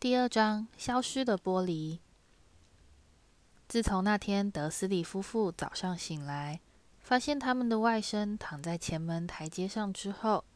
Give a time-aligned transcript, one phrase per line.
[0.00, 1.98] 第二章：消失的玻璃。
[3.68, 6.60] 自从那天德斯里夫妇早上醒来，
[7.00, 10.46] 发现他们的外甥躺在前门台阶上之后，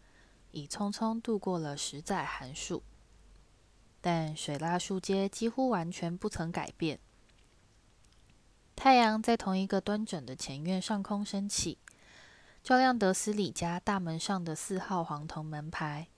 [0.53, 2.83] 已匆匆度过了十载寒暑。
[4.01, 6.99] 但水蜡树街几乎完全不曾改变。
[8.75, 11.77] 太阳在同一个端整的前院上空升起，
[12.63, 16.09] 照亮德斯里家大门上的四号黄铜门牌。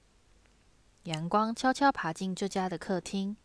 [1.07, 3.37] 阳光悄悄爬进这家的客厅，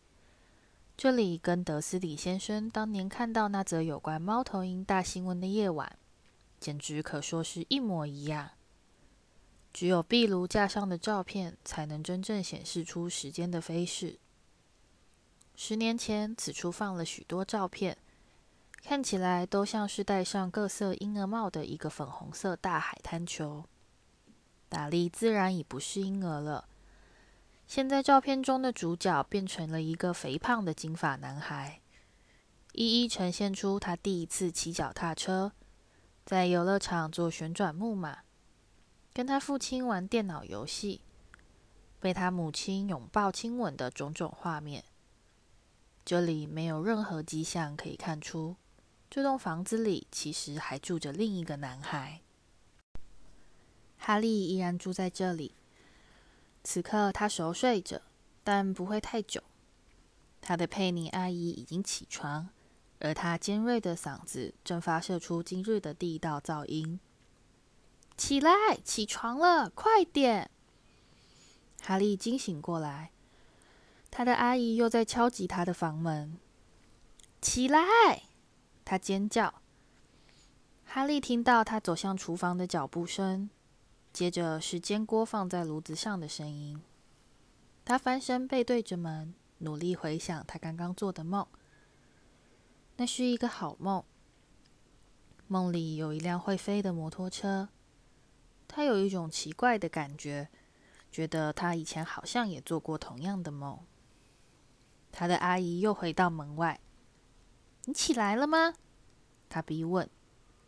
[0.96, 5.96] 这里跟德斯里先生当年看到那则有关猫头鹰大新闻的夜晚，
[6.58, 8.50] 简直可说是一模一样。
[9.72, 14.18] 只有壁炉架上的照片，才能真正显示出时间的飞逝。
[15.54, 17.96] 十年前，此处放了许多照片，
[18.82, 23.64] 看起来都像是戴上各色婴儿帽的一个粉红色大海滩球。
[24.68, 26.64] 达利自然已不是婴儿了。
[27.74, 31.80] 现在照片中的主角变成了一个肥胖的金发男孩，
[32.74, 35.52] 一一呈现出他第一次骑脚踏车，
[36.26, 38.24] 在游乐场坐旋转木马，
[39.14, 41.00] 跟他父亲玩电脑游戏，
[41.98, 44.84] 被他母亲拥抱亲吻的种种画面。
[46.04, 48.56] 这里没有任何迹象可以看出，
[49.08, 52.20] 这栋房子里其实还住着另一个男孩。
[53.96, 55.54] 哈利依然住在这里。
[56.64, 58.02] 此刻他熟睡着，
[58.44, 59.42] 但不会太久。
[60.40, 62.48] 他的佩妮阿姨已经起床，
[63.00, 66.98] 而他尖锐的嗓子正发射出今日的第一道噪音
[68.16, 68.52] ：“起来，
[68.84, 70.50] 起床了，快点！”
[71.82, 73.10] 哈利惊醒过来，
[74.10, 76.38] 他的阿姨又在敲击他的房门。
[77.42, 77.80] “起来！”
[78.84, 79.54] 他尖叫。
[80.84, 83.48] 哈利听到他走向厨房的脚步声。
[84.12, 86.82] 接着是煎锅放在炉子上的声音。
[87.84, 91.46] 他翻身背对着门，努力回想他刚刚做的梦。
[92.96, 94.04] 那是一个好梦。
[95.48, 97.70] 梦里有一辆会飞的摩托车。
[98.68, 100.48] 他有一种奇怪的感觉，
[101.10, 103.78] 觉得他以前好像也做过同样的梦。
[105.10, 106.80] 他的阿姨又回到门外
[107.86, 108.74] ：“你起来了吗？”
[109.48, 110.08] 他逼问。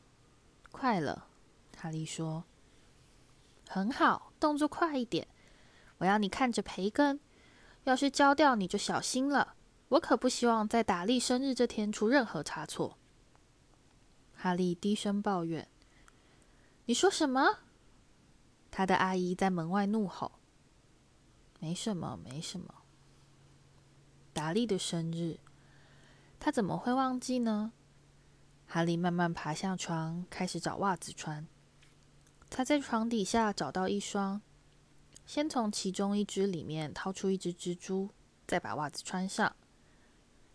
[0.73, 1.29] “快了。”
[1.77, 2.45] 哈利说。
[3.69, 5.27] 很好，动作快一点！
[5.99, 7.21] 我要你看着培根，
[7.85, 9.55] 要是焦掉你就小心了。
[9.89, 12.99] 我可不希望在达利生日这天出任何差错。
[14.35, 15.69] 哈利低声抱怨
[16.87, 17.61] ：“你说什么？”
[18.71, 20.33] 他的阿姨在门外怒吼
[21.61, 22.75] ：“没什么，没什么。”
[24.35, 25.39] 达利的生日，
[26.41, 27.73] 他怎么会忘记呢？
[28.67, 31.47] 哈利慢慢爬下床，开始找袜子穿。
[32.57, 34.41] 他在床底下找到一双，
[35.27, 38.11] 先从其中一只里面掏出一只蜘蛛，
[38.47, 39.57] 再把袜子穿上。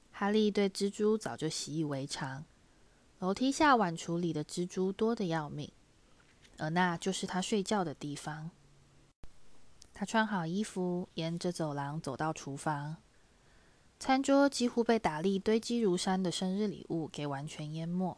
[0.09, 2.45] 哈利对蜘蛛早就习以为常，
[3.19, 5.69] 楼梯下碗橱里的蜘蛛多得要命，
[6.57, 8.49] 而那就是他睡觉的地方。
[9.93, 12.95] 他穿好衣服，沿着走廊走到厨房，
[13.99, 18.17] 餐桌几乎被达利堆积如山的生日礼物给完全淹没。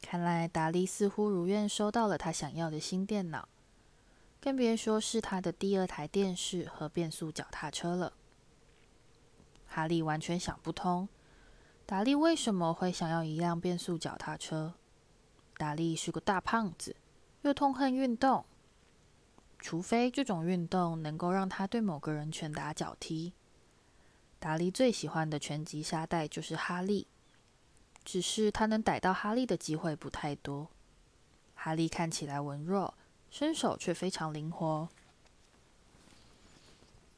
[0.00, 3.48] 看来达利似乎如愿收到了他想要的新电脑，
[4.40, 8.12] 更别说是他的第二台电视和变速脚踏车了。
[9.66, 11.08] 哈利完全想不通，
[11.84, 14.74] 达利为什么会想要一辆变速脚踏车。
[15.56, 16.94] 达利是个大胖子，
[17.42, 18.44] 又痛恨运动，
[19.58, 23.32] 除非这种运动能够让他对某个人拳打脚踢。
[24.38, 27.08] 达利最喜欢的拳击沙袋就是哈利。
[28.06, 30.68] 只是他能逮到哈利的机会不太多。
[31.56, 32.94] 哈利看起来文弱，
[33.32, 34.88] 身手却非常灵活。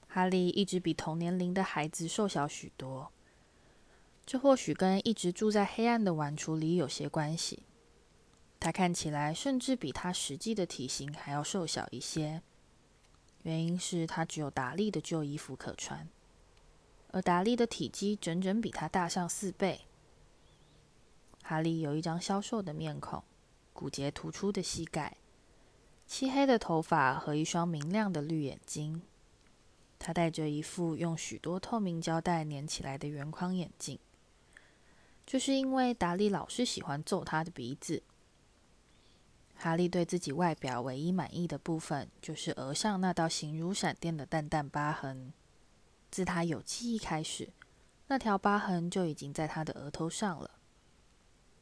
[0.09, 3.13] 哈利一直比同年龄的孩子瘦小许多，
[4.25, 7.65] 这或许跟一直住在黑暗的碗橱里有些关系。
[8.59, 12.41] 他看起来甚至比他实际的体型还要瘦小一些，
[13.43, 16.09] 原因是他只有达利的旧衣服可穿，
[17.13, 19.83] 而达利的体积整整比他大上四倍。
[21.49, 23.25] 哈利有一张消瘦的面孔，
[23.73, 25.17] 骨节突出的膝盖，
[26.07, 29.01] 漆黑的头发和一双明亮的绿眼睛。
[29.99, 33.99] 他戴着一副用许多透明胶带粘起来的圆框眼镜，
[35.27, 38.03] 就是因为达利老是喜欢揍他的鼻子。
[39.57, 45.33] 哈利对自己外表唯一满意的部分，就是额上那道形如闪电的淡淡疤痕。
[46.11, 47.49] 自他有记忆开始，
[48.09, 50.51] 那条疤痕就已经在他的额头上了。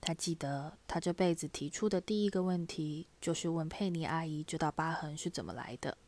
[0.00, 5.98] 他记得，他这辈子提出的第一个问题就是问佩妮阿姨这道疤痕是怎么来的。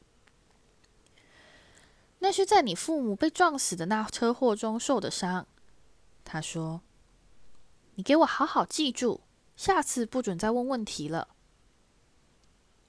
[2.20, 5.46] 那是在你父母被撞死的那车祸中受的伤。
[6.24, 6.82] 他说
[7.96, 9.20] ：“你给我好好记住，
[9.56, 11.28] 下次不准再问问题了。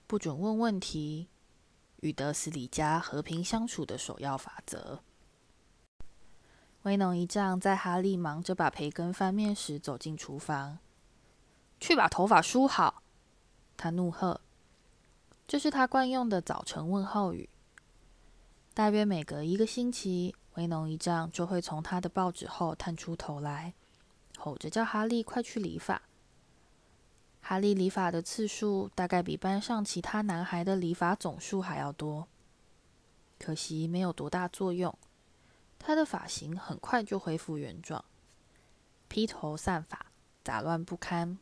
[0.05, 1.27] 不准问问题，
[2.01, 5.01] 与德斯里家和平相处的首要法则。”
[6.83, 10.79] 威农一丈在哈利忙着把培根翻面时走进厨房，
[11.79, 13.03] 去把头发梳好。
[13.77, 14.41] 他怒喝
[15.47, 17.49] ：“这是他惯用的早晨问候语。”
[18.73, 23.73] 大约每隔一个星期，威农一丈就会从他的报纸后探出头来，
[24.37, 26.01] 吼着叫哈利快去理发。
[27.41, 32.27] 哈利理发的次数大概比班上其他男孩的理发总数还要多，
[33.39, 34.95] 可惜没有多大作用。
[35.79, 38.03] 他的发型很快就恢复原状，
[39.07, 40.07] 披头散发，
[40.43, 41.37] 杂乱不堪。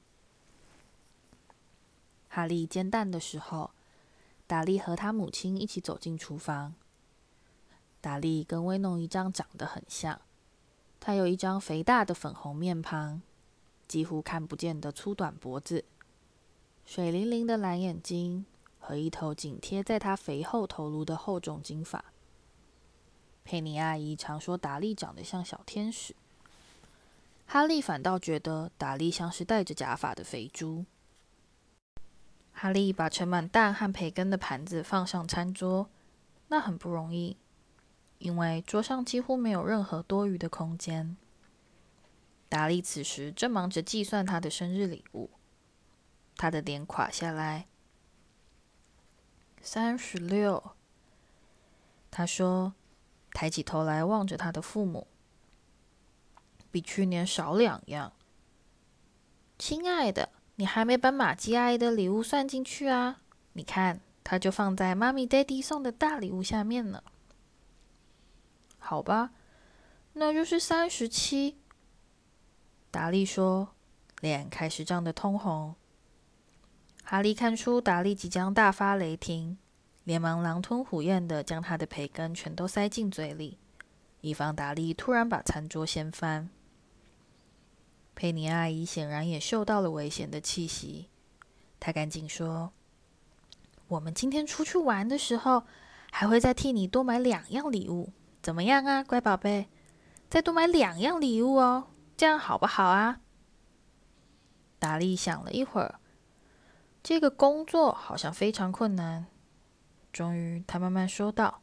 [2.38, 3.72] 哈利煎蛋的时候，
[4.46, 6.76] 达利和他母亲一起走进厨房。
[8.00, 10.22] 达利跟威农一张长得很像，
[11.00, 13.24] 他有一张肥大的粉红面庞，
[13.88, 15.84] 几乎看不见的粗短脖子，
[16.86, 18.46] 水灵灵的蓝眼睛
[18.78, 22.06] 和一头紧贴在他肥厚头颅的厚重金发。
[23.44, 26.16] 佩妮阿姨常说达利长得像小天使，
[27.48, 30.86] 哈利反倒觉得达利像是戴着假发的肥猪。
[32.60, 35.92] 哈利把盛满蛋和培根的盘子放上餐桌，
[36.48, 37.38] 那很不容易。
[38.18, 41.16] 因为桌上几乎没有任何多余的空间。
[42.50, 45.30] 达利此时正忙着计算他的生日礼物，
[46.36, 47.68] 他的脸垮下来。
[49.62, 50.72] 三十六，
[52.10, 52.74] 他说，
[53.34, 55.06] 抬起头来望着他的父母，
[56.72, 58.14] 比去年少两样。
[59.60, 63.22] 亲爱的，你还没把玛吉阿姨的礼物算进去啊？
[63.54, 67.04] 你看，它就放在妈咪、爹地送的大礼物下面呢。
[68.80, 69.32] 好吧，
[70.14, 71.58] 那就是三十七。
[72.90, 73.70] 达利说，
[74.22, 75.76] 脸开始涨得通红。
[77.04, 79.60] 哈利看出达利即将大发雷霆，
[80.06, 83.60] 连忙狼吞虎咽的将他的培根全都塞进嘴里，
[84.22, 86.50] 以防达利突然把餐桌掀翻。
[88.18, 91.12] 佩妮阿姨显然也嗅到了危险的气息，
[91.80, 92.74] 她赶紧说
[93.90, 95.62] ：“我们今天出去玩的时候，
[96.12, 98.12] 还会再替你多买两样礼物。”
[98.42, 99.68] 怎么样啊，乖宝贝？
[100.32, 103.22] 再多买两样礼物哦，这样好不好啊？
[104.80, 106.00] 达利想了一会儿，
[107.04, 109.28] 这个工作好像非常困难。
[110.12, 111.62] 终于，他慢慢说道：“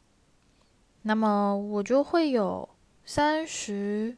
[1.03, 2.69] 那么我就会有
[3.03, 4.17] 三十、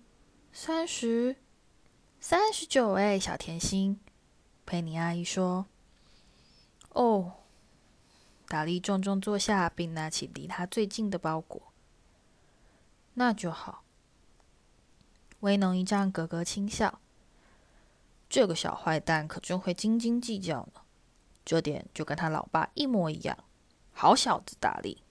[0.52, 1.38] 三十、
[2.20, 4.00] 三十九。”哎，小甜心，
[4.66, 5.66] 佩妮阿姨说
[6.94, 7.34] ：“哦。”
[8.48, 11.62] 达利重重坐下，并拿起离他最近的包裹。
[13.16, 13.84] 那就好。
[15.42, 17.00] 威农一丈咯咯轻笑，
[18.30, 20.82] 这个小坏蛋可真会斤斤计较呢。
[21.44, 23.38] 这点就跟他老爸一模一样。
[23.92, 25.04] 好小子，达利。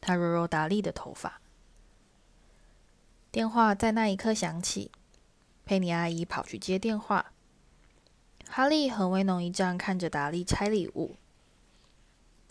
[0.00, 1.40] 他揉揉达利的头发。
[3.30, 4.90] 电话在那一刻响起，
[5.64, 7.32] 佩妮阿姨跑去接电话。
[8.48, 11.16] 哈利和威农一丈看着达利拆礼物：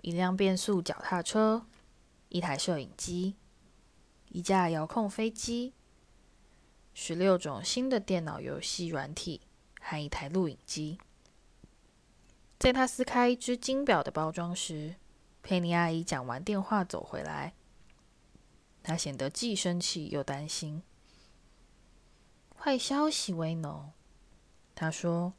[0.02, 1.66] 一辆变速脚踏车，
[2.30, 3.36] 一台摄影机。
[4.30, 5.74] 一架遥控飞机，
[6.94, 9.41] 十六种新的电脑游戏软体
[9.82, 10.98] 和一台录影机。
[12.58, 14.96] 在他撕开一只金表的包装时，
[15.44, 17.53] 佩妮阿姨讲完电话走回来，
[18.82, 20.82] 她显得既生气又担心。
[22.63, 23.91] 坏消息，为农，
[24.75, 25.34] 他说：“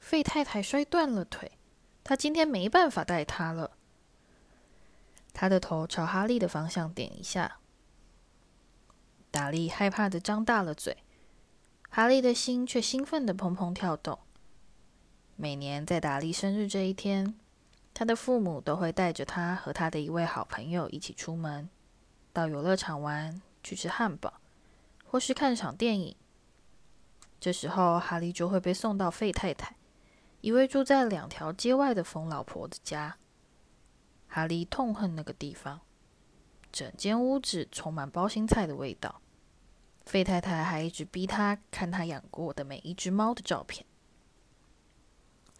[0.00, 1.52] 费太太摔断了腿，
[2.02, 3.76] 他今天没办法带她了。”
[5.32, 7.58] 他的头朝哈利的方向点一下，
[9.30, 11.04] 达利害怕的张大了嘴，
[11.88, 14.18] 哈利的心却兴奋的砰砰跳动。
[15.36, 17.38] 每年在达利生日这一天，
[17.92, 21.68] 他的父母都会带着他和他的一位好朋友一起出门，
[22.32, 24.34] 到游乐场玩，去吃汉堡，
[25.14, 26.16] 或是看场电影。
[27.38, 29.76] 这时候，哈利就会被送到费太太，
[30.40, 33.16] 一位住在两条街外的疯老婆子家。
[34.26, 35.82] 哈利痛恨那个地方，
[36.72, 39.20] 整间屋子充满包心菜的味道。
[40.04, 43.86] 费太太还一直逼他看他养过的每一只猫的照片。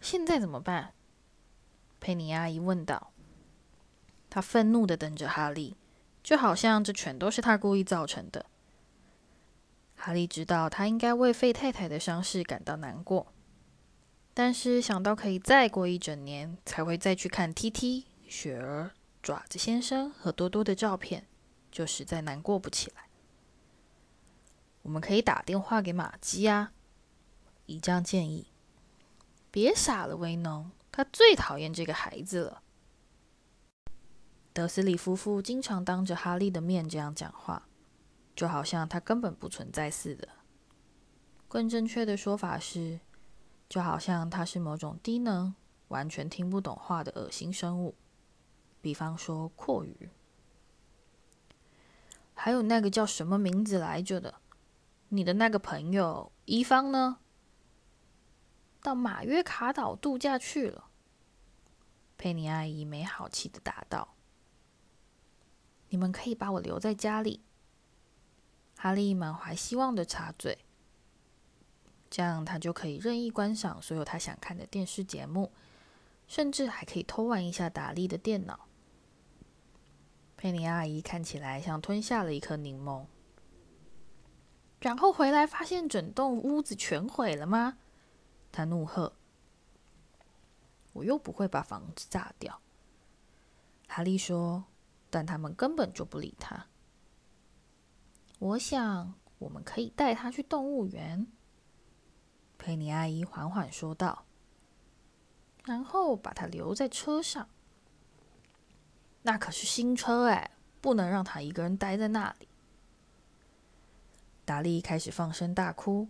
[0.01, 0.91] 现在怎么办？
[2.01, 3.13] 佩妮阿姨问道。
[4.29, 5.77] 她愤怒的瞪着哈利，
[6.21, 8.47] 就好像这全都是他故意造成的。
[10.05, 13.33] 哈利知道他应该为费太太的伤势感到难过，
[14.35, 18.05] 但是想到可以再过一整年才会再去看 T T。
[18.27, 18.91] 雪儿、
[19.23, 21.25] 爪子先生和多多的照片，
[21.71, 23.07] 就实在难过不起来。
[24.83, 26.71] 我们可以打电话给玛姬啊，
[27.65, 28.49] 姨丈建议。
[29.49, 32.61] 别傻了，威农，他最讨厌这个孩子了。
[34.53, 37.67] 德斯里夫妇经常当着哈利的面这样讲话，
[38.35, 40.27] 就好像他根本不存在似的。
[41.47, 42.99] 更正确的说法是，
[43.69, 45.55] 就好像他是某种低能、
[45.87, 47.95] 完全听不懂话的恶心生物，
[48.81, 50.09] 比方说蛞蝓。
[52.33, 54.35] 还有那个叫什么名字来着的？
[55.09, 57.19] 你的那个朋友伊方呢？
[58.81, 60.89] 到马约卡岛度假去了。
[62.17, 64.15] 佩妮阿姨没好气地答道。
[65.89, 67.41] 你们可以把我留在家里。
[68.77, 70.59] 哈利满怀希望的插嘴，
[72.09, 75.51] 这样他就可以任意观赏所有他想看的电视节目，
[76.27, 78.67] 甚至还可以偷玩一下达利的电脑。
[80.37, 83.05] 佩妮阿姨看起来像吞下了一颗柠檬。
[84.79, 87.77] 然后回来发现整栋屋子全毁了吗？
[88.51, 89.13] 他怒喝。
[90.93, 92.61] 我又不会把房子炸掉。
[93.87, 94.65] 哈利说。
[95.07, 96.67] 但他们根本就不理他。
[98.39, 101.27] 我想，我们可以带他去动物园。
[102.57, 104.25] 佩妮阿姨缓缓说道。
[105.63, 107.49] 然后把他留在车上。
[109.23, 112.47] 那可是新车哎，不能让他一个人待在那里。
[114.45, 116.07] 达利开始放声大哭。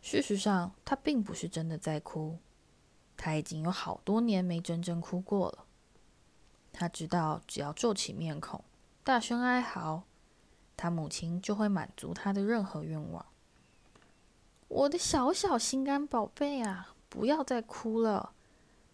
[0.00, 2.38] 事实上，他并不是真的在哭。
[3.18, 5.66] 他已经有好多年没真正哭过了。
[6.72, 8.64] 他知道，只要皱起面孔，
[9.04, 10.04] 大声哀嚎，
[10.80, 13.26] 他母亲就会满足他的任何愿望。
[14.66, 18.32] 我的小小心肝宝贝啊，不要再哭了，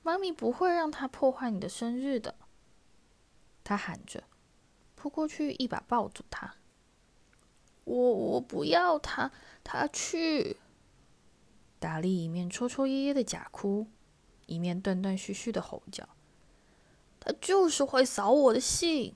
[0.03, 2.35] 妈咪不会让他破坏你的生日的。
[3.63, 4.25] 他喊着，
[4.97, 6.57] 扑过去一把抱住他。
[7.85, 9.31] 我我不要他，
[9.63, 10.57] 他去。
[11.79, 13.87] 达利一面抽抽噎噎的假哭，
[14.47, 16.09] 一面断断续续的吼叫。
[17.21, 19.15] 他就是会扫我的兴。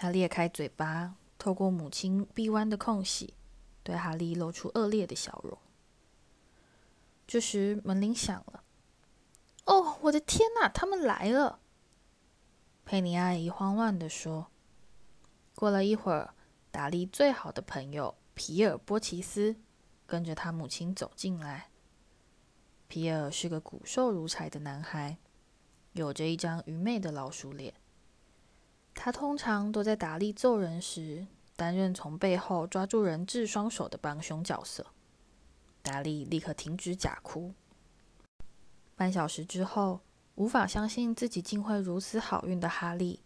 [0.00, 3.34] 他裂开嘴巴，透过母亲臂弯的空隙，
[3.82, 5.58] 对哈利露出恶劣的笑容。
[7.26, 8.62] 这时门铃响了。
[9.64, 10.68] 哦，我的天哪！
[10.68, 11.58] 他们来了！
[12.84, 14.46] 佩妮阿姨慌乱地说。
[15.56, 16.32] 过了一会儿，
[16.70, 19.56] 达利最好的朋友皮尔波奇斯
[20.06, 21.70] 跟着他母亲走进来。
[22.86, 25.18] 皮尔是个骨瘦如柴的男孩。
[25.94, 27.74] 有着一张愚昧的老鼠脸。
[29.00, 31.24] 他通常都在达利揍人时
[31.54, 34.84] 担任从背后抓住人质双手的帮凶角色。
[35.82, 37.54] 达利立刻停止假哭。
[38.96, 40.00] 半小时之后，
[40.34, 43.20] 无法相信自己竟会如此好运的哈利，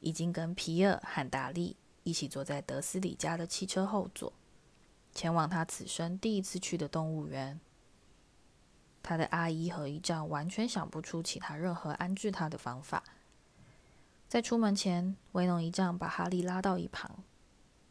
[0.00, 4.32] 已经跟皮尔和达利一起坐在德斯里家的汽车后座，
[5.14, 7.60] 前往他此生第一次去的动物园。
[9.04, 13.04] 他的阿姨和姨丈完全想不出其他任何安置他的方法。
[14.32, 17.22] 在出门前，威农一丈把哈利拉到一旁。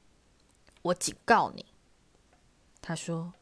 [0.82, 1.68] “我警告你！”
[2.82, 3.36] 他说。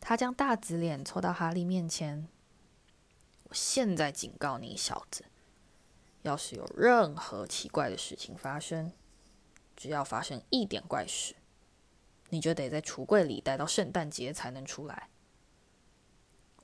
[0.00, 2.28] 他将大紫脸凑到哈利面前。
[3.48, 5.24] “我现在警告你，小子，
[6.20, 8.92] 要是有任何奇怪的事情发生，
[9.74, 11.34] 只要发生一点怪事，
[12.28, 15.08] 你就得在橱柜里待到圣诞节才能出来。”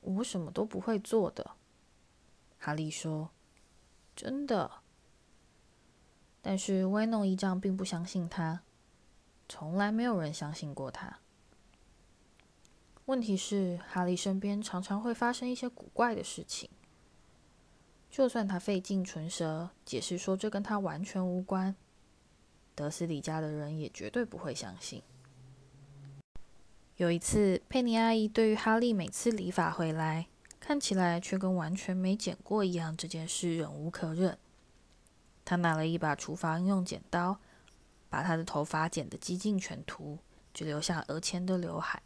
[0.02, 1.52] 我什么都不会做的，
[2.58, 3.30] 哈利说
[4.14, 4.70] ：“真的。”
[6.42, 8.62] 但是威农姨丈并不相信他，
[9.48, 11.18] 从来没有人相信过他。
[13.06, 16.70] 问题是，哈利身边常常会发生一些古怪的事情，
[18.08, 21.74] 就算他费尽唇舌解释说这跟他完全无关，
[22.74, 25.02] 德思礼家的人也绝对不会相信。
[26.96, 30.28] 有一次，佩妮阿姨对于哈利每次理发回来，
[30.60, 34.38] 看起来却跟完全没剪过一样，这件事忍无可忍。
[35.50, 37.36] 他拿了一把厨房用剪刀，
[38.08, 40.16] 把他的头发剪得几近全秃，
[40.54, 42.00] 只留下额前的刘海，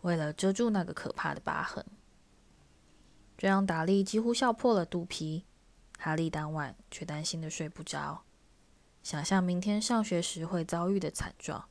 [0.00, 1.86] 为了遮住那个可怕的疤痕。
[3.38, 5.44] 这让达利几乎笑破了肚皮，
[5.96, 8.24] 哈利当晚却担心得睡不着，
[9.00, 11.66] 想象明天上学时会遭遇的惨状。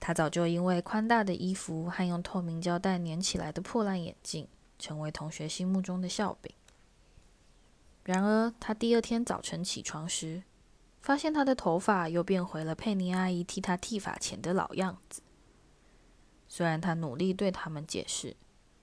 [0.00, 6.54] 他早就因为宽大的衣服和用透明胶带粘起来的破烂眼镜，成为同学心目中的笑柄。
[8.04, 10.42] 然而，他第二天早晨起床时，
[11.00, 15.22] 发现他的头发又变回了佩妮阿姨替他剃发前的老样子。
[16.48, 18.36] 虽然他努力对他们解释，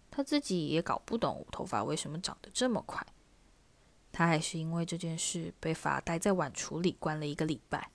[0.10, 3.06] 他自己也搞不懂头发为什么长得这么快。
[4.12, 7.92] 他还是因为这件事被罚待在碗橱里关了一个礼拜。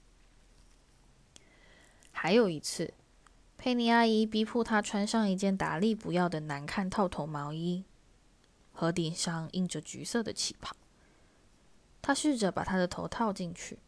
[2.13, 2.95] 还有一次，
[3.59, 7.85] 佩妮阿姨逼迫他穿上一件达利不要的难看套头毛衣，
[8.73, 10.77] 盒顶上印着橘色的旗袍。
[12.07, 13.79] 他试着把他的头套进去，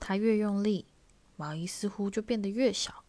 [0.00, 0.86] 他越用力，
[1.36, 3.04] 毛衣似乎就变得越小，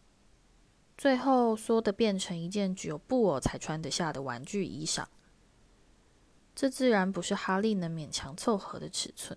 [0.96, 5.04] 最后缩的变成一件只有布偶才穿得下的玩具衣裳。
[6.54, 9.36] 这自然不是哈利能勉强凑合的尺寸。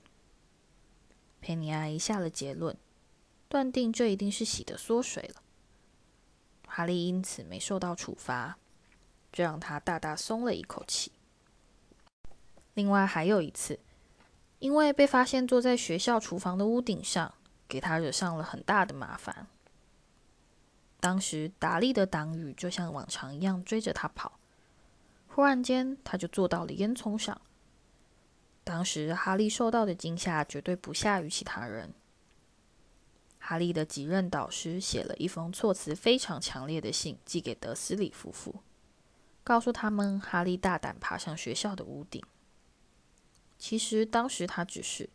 [1.42, 2.78] 佩妮阿姨下了结论，
[3.50, 5.42] 断定这一定是洗的缩水了。
[6.68, 8.60] 哈利因此没受到处罚，
[9.32, 11.12] 这让他大大松了一口气。
[12.76, 13.80] 另外还有一次，
[14.64, 17.34] 因为被发现坐在学校厨房的屋顶上，
[17.68, 19.48] 给他惹上了很大的麻烦。
[21.02, 24.40] 当时达利的党羽就像往常一样追着他跑。
[25.28, 27.42] 忽然间，他就坐到了烟囱上。
[28.64, 31.94] 当时，哈利受到的惊吓绝对不下于其他人。
[33.40, 38.56] 哈利的几任导师写了一封措辞非常强烈的信，寄给德斯里夫妇，
[39.44, 42.24] 告诉他们哈利大胆爬上学校的屋顶。
[43.66, 45.10] 其实，当时他只是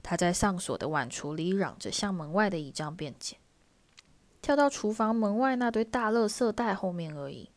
[0.00, 3.38] 他在上锁的碗橱里嚷着向门外的一张辩解，
[4.40, 7.50] 跳到厨房门外那堆大垃圾袋后面而已。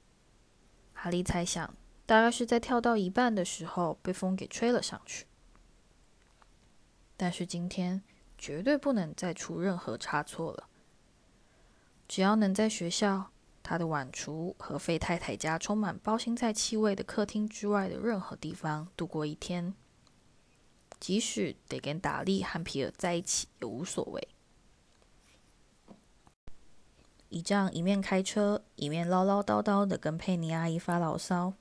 [0.96, 1.72] 哈利猜想，
[2.08, 5.28] 大概是在跳到一半的时候被风给吹了上去。
[7.16, 8.02] 但是今天
[8.40, 10.68] 绝对不能再出任何差错了。
[12.08, 13.30] 只要能在学校、
[13.70, 19.76] 他的晚厨和费太太家充满包心菜气味的客厅之外的任何地方度过一天，
[21.00, 24.28] 即使得跟达利和皮尔在一起也无所谓。
[27.28, 31.54] 一仗一面开车，一面唠唠叨叨的跟佩妮阿姨发牢骚。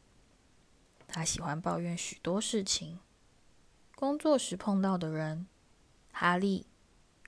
[1.07, 3.01] 他喜欢抱怨许多事情：
[3.95, 5.47] 工作时碰到的人，
[6.11, 6.65] 哈利；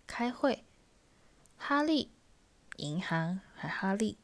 [0.06, 0.64] 开会，
[1.58, 2.08] 哈利；
[2.78, 4.16] 银行，还哈利。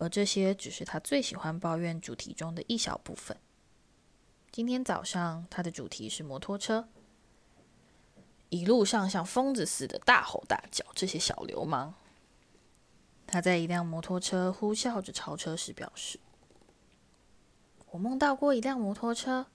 [0.00, 3.36] 而这些只是他最喜欢抱怨主题中的一小部分。
[4.50, 6.88] 今天早上，他的主题是摩托车，
[8.48, 11.94] 一路上像疯子似的大吼大叫，这些小流氓。
[13.26, 16.18] 他在一辆摩托车呼啸着超车时表示
[17.92, 19.48] ：“我梦到过一辆摩托车。”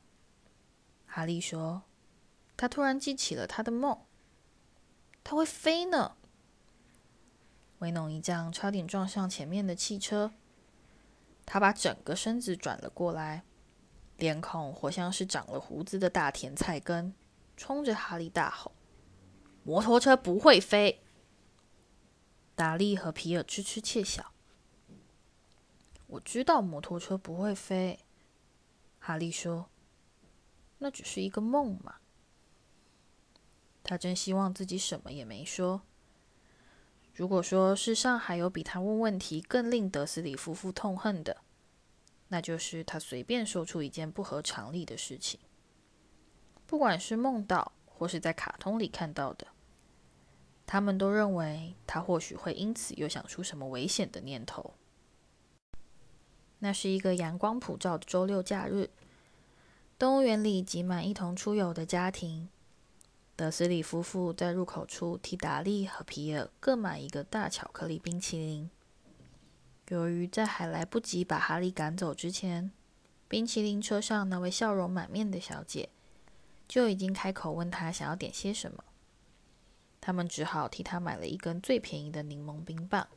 [1.07, 1.81] 哈利说
[2.55, 3.99] ：“他突然记起了他的梦，
[5.23, 6.15] 他会飞呢。”
[7.85, 10.33] 威农一将差点撞上前面的汽车，
[11.45, 13.43] 他把整个身子转了过来，
[14.17, 17.13] 脸孔活像是长了胡子的大甜菜根，
[17.55, 18.71] 冲着哈利大吼
[19.63, 21.03] ：“摩托车不会飞！”
[22.55, 24.31] 达利和皮尔痴痴窃笑。
[26.07, 27.99] 我知道摩托车不会飞，
[28.97, 29.69] 哈利说
[30.79, 31.97] ：“那只是一个梦嘛。”
[33.85, 35.83] 他真希望自己什么也没说。
[37.15, 41.37] 如果说世上还有比他问问题更令德斯里夫妇痛恨的，
[42.27, 45.39] 那就是他随便说出一件不合常理的事情，
[46.65, 49.47] 不管是梦到或是在卡通里看到的。
[50.67, 54.73] 他们都认为他或许会因此又想出什么危险的念头。
[56.59, 58.89] 那是一个阳光普照的周六假日，
[59.97, 62.49] 动物园里挤满一同出游的家庭。
[63.35, 68.69] 德斯里夫妇在入口处替达利和皮尔各买一个大巧克力冰淇淋。
[69.89, 72.71] 由于在还来不及把哈利赶走之前，
[73.27, 75.89] 冰淇淋车上那位笑容满面的小姐
[76.67, 78.83] 就已经开口问他想要点些什么。
[79.99, 83.07] 他们只好替他买了一根最便宜的柠檬冰棒。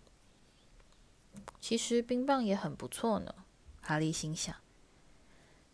[1.60, 3.32] 其实冰棒也很不错呢，
[3.80, 4.54] 哈利心想，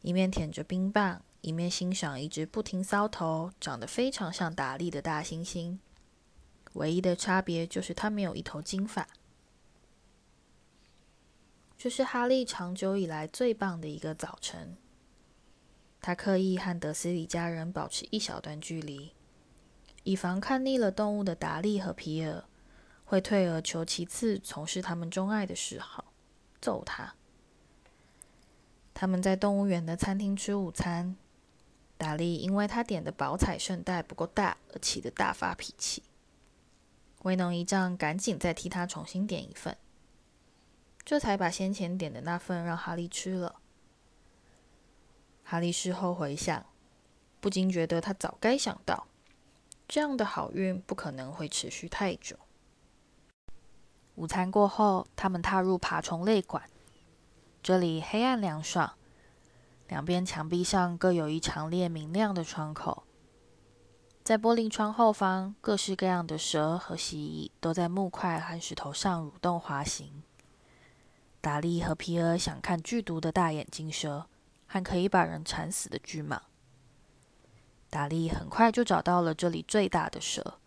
[0.03, 5.77] 一面舔着冰棒，一面欣赏一只不停搔头、长得非常像达利的大猩猩。
[6.73, 9.07] 唯一的差别就是它没有一头金发。
[11.77, 14.79] 这是哈利长久以来最棒的一个早晨。
[16.01, 19.13] 他刻意和德斯里家人保持一小段距离。
[20.03, 22.45] 以防看腻了动物的达利和皮尔
[23.05, 26.07] 会退而求其次从事他们钟爱的嗜好，
[26.59, 27.15] 揍他。
[28.95, 31.17] 他们在动物园的餐厅吃午餐。
[31.97, 36.03] 达利因为他点的宝彩圣代不够大而气得大发脾气。
[37.23, 39.77] 威农一丈赶紧再替他重新点一份，
[41.05, 43.57] 这才把先前点的那份让哈利吃了。
[45.43, 46.67] 哈利事后回想，
[47.41, 49.07] 不禁觉得他早该想到。
[49.87, 52.37] 这样的好运不可能会持续太久。
[54.15, 56.69] 午餐过后，他们踏入爬虫类馆，
[57.63, 58.95] 这里黑暗凉爽。
[59.89, 63.05] 两边墙壁上各有一长列明亮的窗口。
[64.23, 70.23] 在玻璃窗后方，各式各样的蛇和蜥蜴都在木块和石头上蠕动滑行。
[71.43, 74.27] 达利和皮尔想看剧毒的大眼睛蛇，
[74.67, 76.41] 和可以把人缠死的巨蟒。
[77.91, 80.59] 达利很快就找到了这里最大的蛇，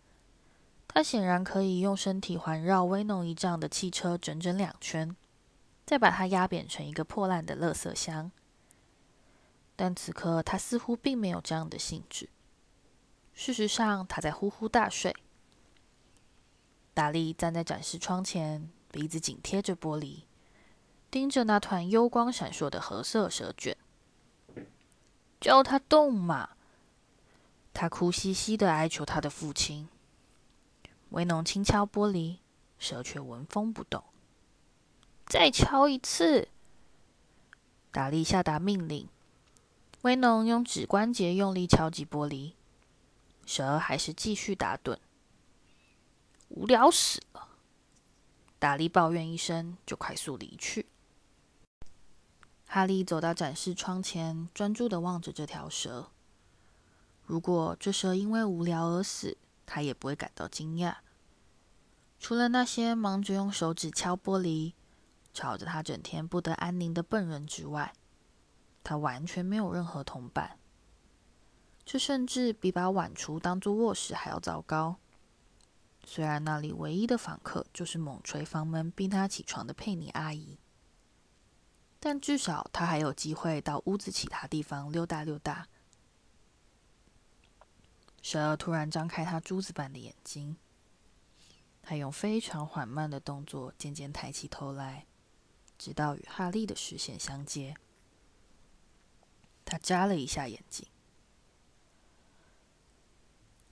[0.86, 5.16] 它显然可以用身体环绕威农一丈的汽车整整两圈，
[5.84, 8.30] 再把它压扁成一个破烂的垃圾箱。
[9.78, 12.28] 但此刻他似乎并没有这样的兴致。
[13.32, 15.14] 事实上，他在呼呼大睡。
[16.92, 20.24] 达利站在展示窗前，鼻子紧贴着玻璃，
[21.12, 23.76] 盯着那团幽光闪烁的褐色蛇卷。
[25.40, 26.56] 叫它动嘛！
[27.72, 29.88] 他哭兮兮地哀求他的父亲。
[31.10, 32.38] 威农轻敲玻璃，
[32.80, 34.02] 蛇却纹风不动。
[35.24, 36.48] 再敲一次！
[37.92, 39.08] 达利下达命令。
[40.02, 42.52] 威农用指关节用力敲击玻璃，
[43.44, 44.96] 蛇还是继续打盹。
[46.50, 47.48] 无聊死了！
[48.60, 50.86] 达利抱怨一声，就快速离去。
[52.66, 56.10] 哈利走到展示窗前，专注地望着这条蛇。
[57.24, 60.94] 如果这蛇因为无聊而死，他也不会感到惊讶。
[62.20, 64.74] 除了那些忙着用手指敲玻璃、
[65.34, 67.92] 吵着他整天不得安宁的笨人之外，
[68.88, 70.58] 他完全没有任何同伴。
[71.84, 74.96] 这甚至比把碗橱当做卧室还要糟糕。
[76.06, 80.58] 虽然那里唯一的访客就是猛捶房门逼他起床的佩妮阿姨，
[82.00, 85.68] 但至少他还有机会到屋子其他地方溜达溜达。
[88.22, 90.56] 蛇突然张开它珠子般的眼睛，
[91.82, 95.04] 它用非常缓慢的动作渐渐抬起头来，
[95.76, 97.76] 直到与哈利的视线相接。
[99.68, 100.88] 他眨了一下眼睛，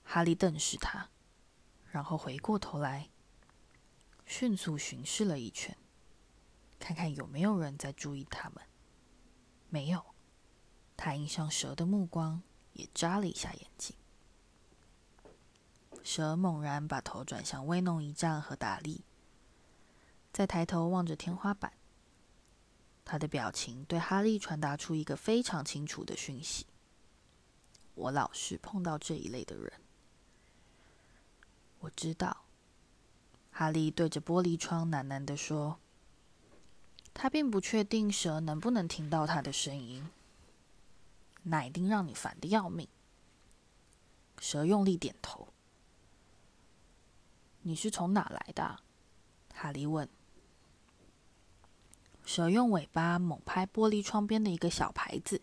[0.03, 1.09] 哈利瞪视他，
[1.89, 3.09] 然后回过头来，
[4.23, 5.75] 迅速巡视了一圈，
[6.77, 8.63] 看看有没有人在注意他们。
[9.69, 10.05] 没有，
[10.95, 13.95] 他迎上蛇的目光，也眨了一下眼睛。
[16.03, 19.03] 蛇猛然把头转向威农一丈和达利，
[20.31, 21.73] 再抬头望着天花板。
[23.09, 26.65] 他的表情对哈利传达出一个非常清楚的讯息：
[27.95, 29.71] 我老是碰到这一类的人。
[31.79, 32.43] 我知道，
[33.49, 35.79] 哈利对着玻璃窗喃喃地说。
[37.13, 40.07] 他并不确定蛇能不能听到他的声音。
[41.43, 42.89] 那一定让你烦的要命。
[44.37, 45.47] 蛇用力点头。
[47.61, 48.81] 你是从哪来的？
[49.53, 50.09] 哈利问。
[52.27, 55.41] 蛇用尾巴猛拍玻璃窗边的一个小牌子。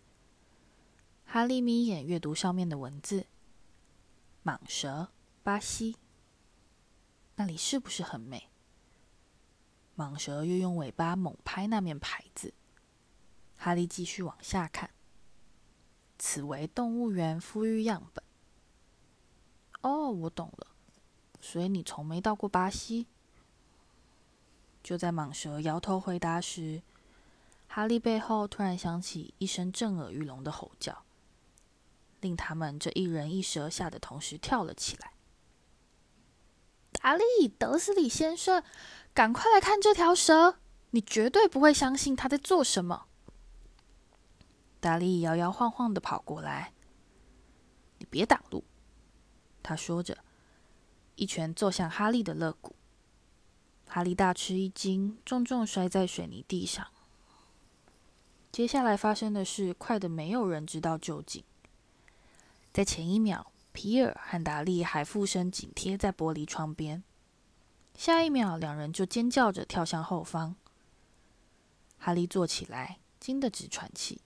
[1.25, 3.25] 哈利眯眼阅读上面的文字
[4.45, 5.09] ：“蟒蛇，
[5.41, 5.95] 巴西。”
[7.37, 8.51] 那里是不是很美？
[9.97, 12.53] 蟒蛇又用尾巴猛拍那面牌子。
[13.57, 14.91] 哈利继续往下看。
[16.19, 18.23] 此为动物园孵育样本。
[19.81, 20.67] 哦，我懂了。
[21.41, 23.07] 所以你从没到过巴西？
[24.85, 26.83] 就在蟒蛇摇头回答时，
[27.67, 31.03] 哈利背后突然响起一声震耳欲聋的吼叫，
[32.21, 35.13] 令他们这一人一蛇吓得同时跳了起来。
[36.91, 38.63] 达利，德斯里先生，
[39.11, 40.59] 赶快来看这条蛇！
[40.91, 43.07] 你绝对不会相信他在做什么。
[44.79, 46.73] 达利摇摇晃晃的跑过来，
[47.97, 48.63] 你别挡路，
[49.63, 50.19] 他说着。
[51.15, 52.75] 一拳揍向哈利的肋骨，
[53.87, 56.87] 哈利大吃一惊，重重摔在水泥地上。
[58.51, 61.43] 接下来发生的事快得没有人知道究竟。
[62.73, 67.03] 在前一秒，皮尔和达利还附身紧贴在玻璃窗边，
[67.95, 70.55] 下一秒，两人就尖叫着跳向后方。
[71.97, 74.21] 哈利坐起来，惊得直喘气。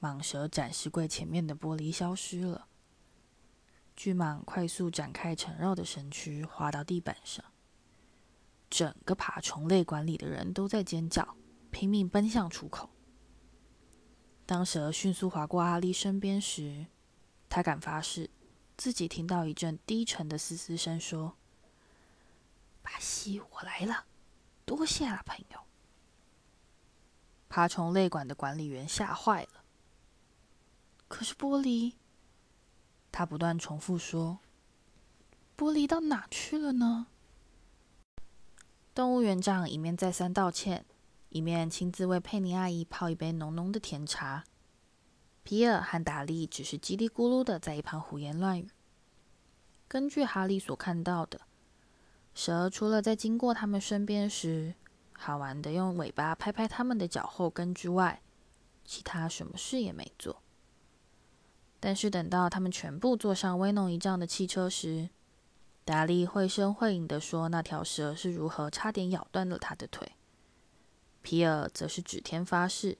[0.00, 2.66] 蟒蛇展示柜前面的玻璃消失了。
[3.96, 7.44] 巨蟒快速展开缠绕的身躯，滑到地板上。
[8.74, 11.36] 整个爬虫类馆里的人都在尖叫，
[11.70, 12.90] 拼命奔向出口。
[14.44, 16.86] 当蛇迅速划过哈利身边时，
[17.48, 18.28] 他敢发誓，
[18.76, 21.36] 自己听到一阵低沉的嘶嘶声，说
[22.82, 24.06] ：“巴西，我来了，
[24.64, 25.60] 多谢了，朋友。”
[27.48, 29.62] 爬虫类馆的管理员吓坏了。
[31.06, 31.92] 可是玻璃。
[33.12, 34.40] 他不断重复说
[35.56, 37.06] ：“玻璃到哪去了呢？”
[38.94, 40.84] 动物园长一面再三道歉，
[41.30, 44.44] 一面亲自为佩妮阿姨泡一杯浓浓的甜茶。
[45.42, 48.68] 皮尔和达利只是叽里咕噜的在一旁胡言乱语。
[49.88, 51.40] 根据哈利所看到的，
[52.34, 54.76] 蛇除了在经过他们身边时，
[55.12, 58.22] 好玩的用尾巴拍拍他们的脚后跟之外，
[58.84, 60.40] 其他什么事也没做。
[61.80, 65.10] 但是等到他们全部坐上威农一丈的汽车时，
[65.84, 70.12] 达利绘声绘影地说：“那条蛇是如何差点咬断了他的腿。”
[71.20, 72.96] 皮尔则是指天发誓，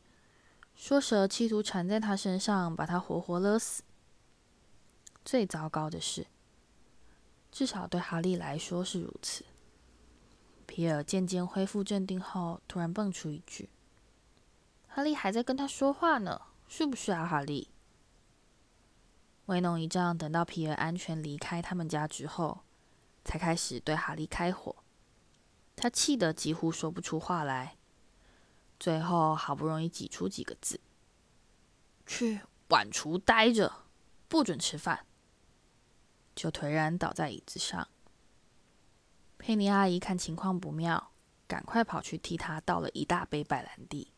[0.75, 3.83] 说蛇企图缠在他身上，把他活活勒死。
[5.25, 6.27] 最糟糕的是，
[7.51, 9.44] 至少对哈利来说是如此。
[10.66, 13.70] 皮尔渐渐恢复镇定后，突然蹦出一句
[14.88, 17.68] ：“哈利还在跟他说话呢，是不是啊，哈利？”
[19.47, 22.63] 威农一丈等到皮尔安全离开他们家之后，
[23.24, 24.76] 才开始对哈利开火。
[25.74, 27.76] 他气得几乎说不出话来，
[28.78, 30.80] 最后好不容易挤出几个字
[32.06, 33.72] ：“去碗橱待着，
[34.28, 35.06] 不准吃饭。”
[36.37, 37.88] 就颓然倒在椅子上。
[39.38, 41.12] 佩妮阿姨看情况不妙，
[41.46, 44.12] 赶快跑去替他倒了一大杯白兰地。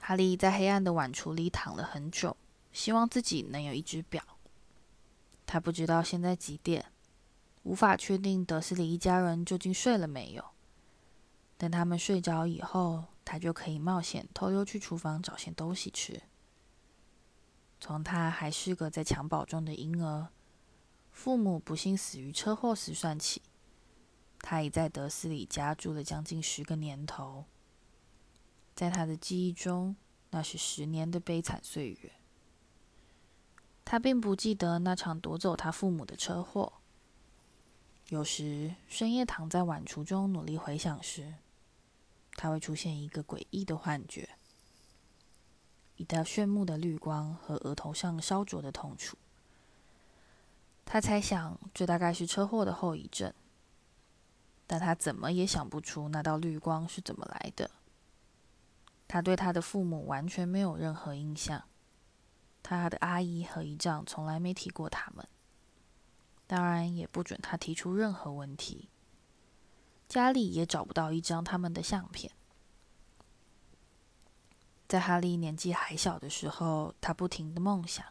[0.00, 2.36] 哈利在黑暗的碗橱里躺了很久。
[2.72, 4.20] 希望自己能有一只表。
[5.46, 6.90] 他不知道现在几点，
[7.64, 10.44] 无法确定德斯里一家人究竟睡了没有。
[11.56, 16.22] 等他们睡着以后，他就可以冒险偷溜去厨房找些东西吃。
[17.80, 20.28] 从他还是个在襁褓中的婴儿，
[21.10, 23.42] 父母不幸死于车祸时算起，
[24.40, 27.44] 他已在德斯里家住了将近十个年头。
[28.74, 29.96] 在他的记忆中，
[30.30, 32.12] 那是十年的悲惨岁月。
[33.84, 36.72] 他并不记得那场夺走他父母的车祸。
[38.08, 41.34] 有时深夜躺在碗橱中努力回想时，
[42.36, 44.28] 他会出现一个诡异的幻觉：
[45.96, 49.16] 一道炫目的绿光和额头上烧灼的痛楚。
[50.84, 53.32] 他猜想这大概是车祸的后遗症，
[54.66, 57.70] 但他怎么也想不出那道绿光是怎么来的。
[59.08, 61.64] 他对他的父母完全没有任何印象。
[62.62, 65.26] 他的阿姨和姨丈从来没提过他们，
[66.54, 68.88] 当然也不准他提出任何问题。
[70.08, 72.30] 家里也找不到一张他们的相片。
[74.86, 78.06] 在哈利年纪还小的时候，他不停的梦想，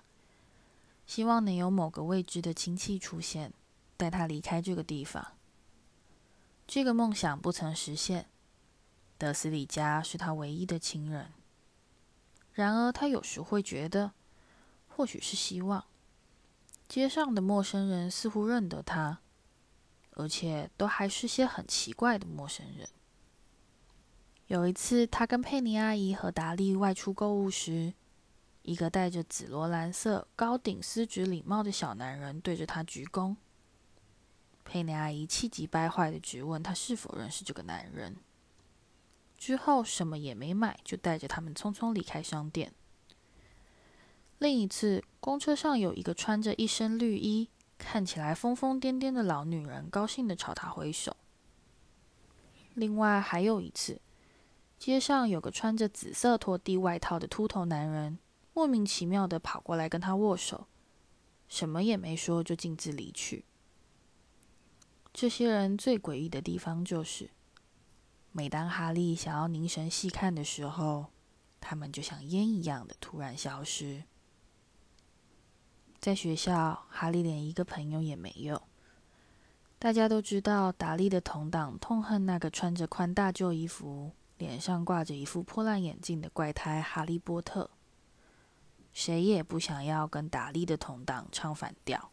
[1.08, 3.54] 希望能有某个未知的亲戚出现，
[3.96, 5.26] 带他离开这个地方。
[6.68, 8.28] 这个梦想不曾实现。
[9.18, 11.32] 德斯里家是他唯一的亲人。
[12.52, 14.12] 然而，他有时会觉得。
[14.90, 15.86] 或许是希望，
[16.94, 19.20] 街上的陌生人似乎认得他，
[20.12, 22.88] 而且都还是些很奇怪的陌生人。
[24.46, 27.96] 有一次，他跟佩妮阿姨和达利外出购物时，
[28.62, 33.36] 一个戴着紫罗兰色高顶丝质礼帽的小男人对着他鞠躬。
[34.64, 38.18] 佩妮阿姨气急败坏地质问他是否认识这个男人，
[39.36, 42.72] 之后什么也没买，就带着他们匆匆离开商店。
[44.44, 51.16] 另一次，公车上有一个穿着一身绿衣、看起来疯疯癫癫的老女人，高兴地朝他挥手。
[52.74, 54.02] 另外还有一次，
[54.78, 58.20] 街上有个穿着紫色拖地外套的秃头男人，
[58.54, 60.68] 莫名其妙地跑过来跟他握手，
[61.48, 63.46] 什么也没说就径自离去。
[65.14, 67.30] 这些人最诡异的地方就是，
[68.34, 71.06] 每当哈利想要凝神细看的时候，
[71.62, 74.04] 他们就像烟一样的突然消失。
[76.04, 78.62] 在学校，哈利连一个朋友也没有。
[79.80, 87.70] 大家都知道，达利的同党痛恨那个穿着宽大旧衣服、脸上挂着一副破烂眼镜的怪胎哈利波特。
[88.92, 92.12] 谁也不想要跟达利的同党唱反调。